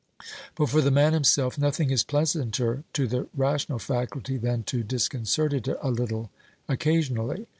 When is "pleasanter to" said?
2.03-3.05